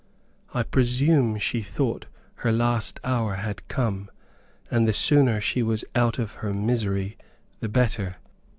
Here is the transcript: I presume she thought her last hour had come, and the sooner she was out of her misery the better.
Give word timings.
I 0.51 0.63
presume 0.63 1.37
she 1.37 1.61
thought 1.61 2.07
her 2.37 2.51
last 2.51 2.99
hour 3.03 3.35
had 3.35 3.67
come, 3.67 4.09
and 4.71 4.87
the 4.87 4.93
sooner 4.95 5.39
she 5.39 5.61
was 5.61 5.85
out 5.93 6.17
of 6.17 6.33
her 6.41 6.55
misery 6.55 7.19
the 7.59 7.69
better. 7.69 8.15